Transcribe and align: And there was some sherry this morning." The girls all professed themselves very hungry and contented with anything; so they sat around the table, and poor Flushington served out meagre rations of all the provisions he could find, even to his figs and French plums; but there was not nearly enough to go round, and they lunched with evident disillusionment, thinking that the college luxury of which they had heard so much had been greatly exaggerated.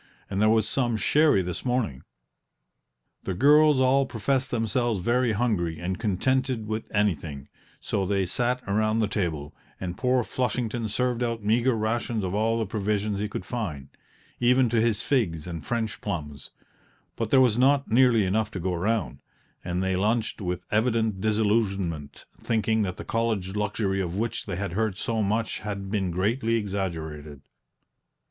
And 0.31 0.41
there 0.41 0.49
was 0.49 0.67
some 0.67 0.97
sherry 0.97 1.43
this 1.43 1.63
morning." 1.63 2.01
The 3.23 3.35
girls 3.35 3.79
all 3.79 4.07
professed 4.07 4.49
themselves 4.49 4.99
very 4.99 5.33
hungry 5.33 5.79
and 5.79 5.99
contented 5.99 6.65
with 6.65 6.87
anything; 6.91 7.49
so 7.79 8.07
they 8.07 8.25
sat 8.25 8.63
around 8.67 8.97
the 8.97 9.07
table, 9.07 9.53
and 9.79 9.95
poor 9.95 10.23
Flushington 10.23 10.89
served 10.89 11.21
out 11.21 11.43
meagre 11.43 11.75
rations 11.75 12.23
of 12.23 12.33
all 12.33 12.57
the 12.57 12.65
provisions 12.65 13.19
he 13.19 13.29
could 13.29 13.45
find, 13.45 13.89
even 14.39 14.69
to 14.69 14.81
his 14.81 15.03
figs 15.03 15.45
and 15.45 15.67
French 15.67 16.01
plums; 16.01 16.49
but 17.15 17.29
there 17.29 17.39
was 17.39 17.55
not 17.59 17.91
nearly 17.91 18.23
enough 18.25 18.49
to 18.49 18.59
go 18.59 18.73
round, 18.73 19.19
and 19.63 19.83
they 19.83 19.95
lunched 19.95 20.41
with 20.41 20.65
evident 20.71 21.21
disillusionment, 21.21 22.25
thinking 22.41 22.81
that 22.81 22.97
the 22.97 23.05
college 23.05 23.55
luxury 23.55 24.01
of 24.01 24.15
which 24.17 24.47
they 24.47 24.55
had 24.55 24.73
heard 24.73 24.97
so 24.97 25.21
much 25.21 25.59
had 25.59 25.91
been 25.91 26.09
greatly 26.09 26.55
exaggerated. 26.55 27.41